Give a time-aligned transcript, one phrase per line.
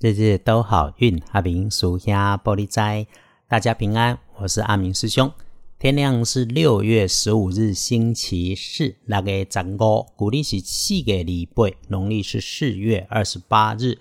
[0.00, 3.04] 日日都好运，阿明属下玻璃斋，
[3.48, 4.16] 大家平安。
[4.36, 5.28] 我是阿明师兄。
[5.76, 13.98] 天亮是六月十五日，星期四，那个十五，古历是四个礼拜，农历是四月二十八日。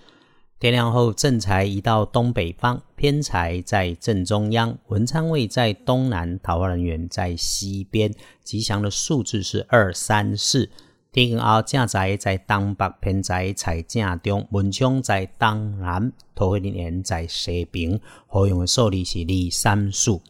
[0.60, 8.14] 天亮后，正财移到东北方，偏财在正中央，文昌位在东南，桃花人员在西边。
[8.43, 10.70] 吉祥的数字是二三四。
[11.11, 17.99] 天后正在在东北，偏在财正中，文昌在东南，桃花人在西边。
[18.27, 20.21] 好用的数字是二三数。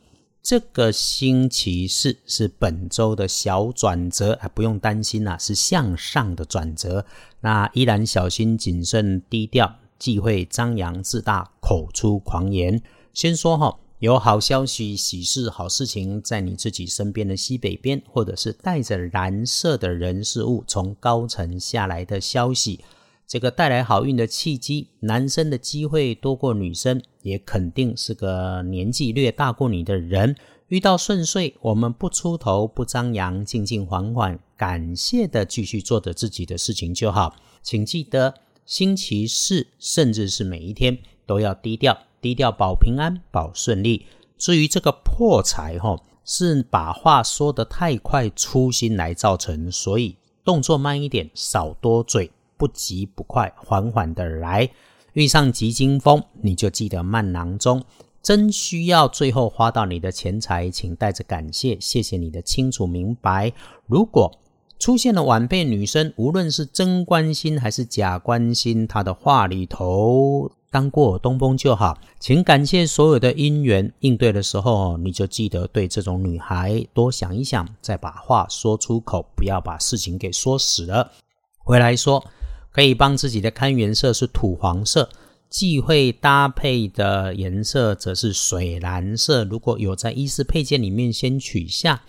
[0.42, 7.06] 这个星期四是本周的小转折，啊，不用担心啦，是向上的转折。
[7.42, 12.82] 那依然小心谨慎低调，忌讳张扬自大，口出狂言。
[13.14, 13.78] 先说哈。
[14.00, 22.80] 有好消息、喜事、好事情在你自己身边的西北边，或者是带着蓝色的人事物从高层下来的消息，
[23.26, 24.90] 这个带来好运的契机。
[25.00, 30.36] 男生的机会多过女生，也肯定是个年纪略大过你的人。
[30.68, 37.36] 遇到顺遂，我们不出头、不张扬，静静缓缓，感谢的继续做着自己的事情就好。
[37.64, 41.98] 请记得，星期四甚至是每一天都要低调。
[42.22, 44.06] 低调保平安保顺利。
[44.38, 54.70] 至于这个破财哈，是把话说得太快，粗心来造成，所以动作慢一点，少多嘴，不急不快，缓缓的来。
[55.14, 57.84] 遇上急惊风，你就记得慢囊中。
[58.22, 63.52] 真需要最后花到你的钱财，请带着感谢，谢谢你的清楚明白。
[63.88, 64.38] 如果
[64.78, 70.52] 出现了晚辈女生，无论是真关心还是假关心，她的话里头。
[70.70, 73.92] 当过东风就好，请感谢所有的姻缘。
[74.02, 81.10] 应对的时候，你就记得对这种女孩多想一想，再把话说出口，不要把事情给说死了。
[81.58, 82.24] 回来说，
[82.72, 85.10] 可以帮自己的看颜色是土黄色，
[85.50, 89.46] 忌讳搭配的颜色则是水蓝色。
[89.46, 92.04] 如果有在衣饰配件里面，先取下。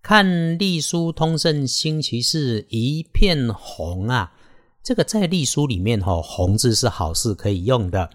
[0.00, 4.32] 看隶书通胜星期四一片红啊。
[4.88, 8.08] 这个在隶书里面吼，红字是好事可以用的，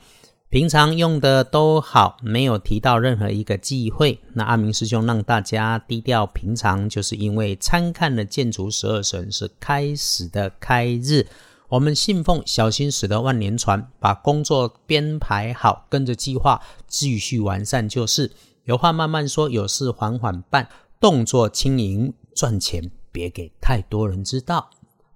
[0.50, 4.20] 平常用的都好，没有提到任何一个忌讳。
[4.34, 11.28] 那阿明师兄让大家低调平常，就是因为参看了建筑十二神是开始的开日，
[11.70, 18.32] 我们信奉小心驶得万年船，把工作编排好，跟着计划继续完善就是。
[18.64, 20.68] 有话慢慢说，有事缓缓办，
[21.00, 24.72] 动作轻盈，赚钱别给太多人知道。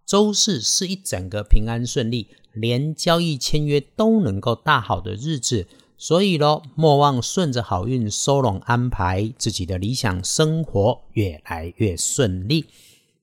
[0.08, 12.68] 周四是一整个平安顺利，连交易签约都能够大好的日子，所以咯，莫忘顺着好运收拢安排自己的理想生活，越来越顺利。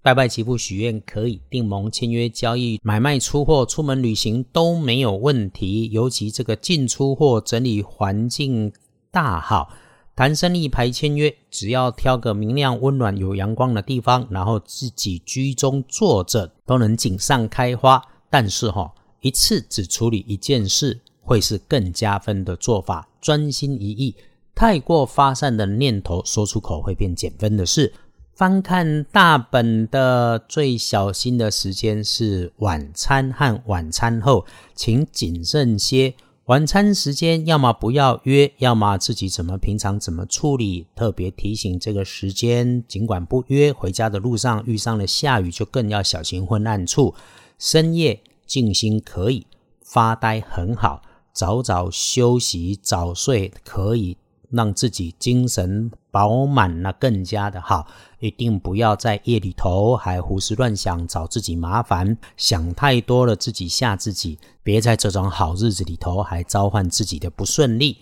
[0.02, 8.70] 拜拜祈福许愿可以，订盟签约交易买卖出货出门旅行都没有问题，尤其这个进出货整理环境
[9.10, 9.70] 大好。
[10.16, 18.00] 谈生意排签约，只要挑个明亮、温暖、有阳光的地方，然后自己居中坐着，都能锦上开花。
[18.30, 23.08] 但是哈，一次只处理一件事，会是更加分的做法。
[23.20, 24.14] 专心一意，
[24.54, 27.92] 太过发散的念头说出口会变减分的事。
[28.36, 34.44] 翻看大本的最小心的时间是晚餐和晚餐后，
[34.74, 36.14] 请谨慎些。
[36.46, 40.86] 晚餐时间，要么不要约，要么自己怎么平常怎么处理。
[40.94, 47.14] 特别提醒这个时间，尽管不约，回家的路上遇上了下雨，就更要小心昏暗处。
[47.58, 49.46] 深夜静心可以，
[49.82, 51.00] 发呆很好，
[51.32, 54.18] 早早休息早睡可以。
[54.54, 57.86] 让自己精神饱满，那更加的好。
[58.20, 64.38] 一定不要在夜里头还胡思乱想，找自己麻烦，想太多了，自己吓自己。
[64.62, 67.98] 别在这种好日子里头还召唤自己的不顺利。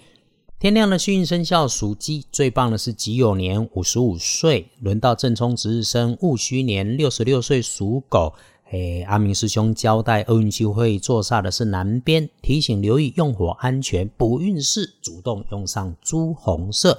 [0.60, 8.32] 天亮的幸运生肖属鸡，最棒的是己酉年五十五岁，轮到正冲值日生戊戌年六十六岁属狗。
[8.72, 14.08] 诶，阿明师兄交代厄运机会坐煞的是南边，提醒留意用火安全。
[14.16, 16.98] 补运势主动用上朱红色。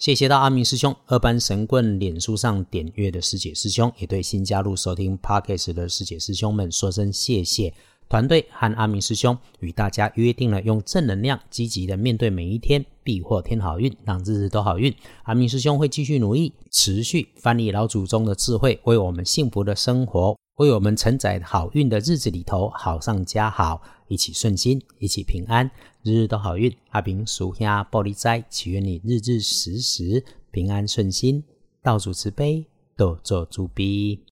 [0.00, 7.72] 谢谢到阿明师兄，二班神棍脸书上点阅的师姐师兄，也对新加入收听 Podcast 的师姐师兄们说声谢谢。
[8.08, 14.92] 团队和阿明师兄与大家约定了，用正能量积极的面对每一天，必获天好运，让日日都好运。
[15.22, 20.36] 阿明师兄会继续努力，持续翻译老祖宗的智慧，为我们幸福的生活。
[20.56, 25.70] 为我们承载好运的日子里头，好上加好，一起顺心，一起平安，
[26.02, 26.70] 日日都好运。
[26.90, 31.42] 阿明属下玻璃斋，祈愿你日日时时平安顺心，
[31.82, 32.66] 道主慈悲，
[32.96, 34.20] 多做诸逼。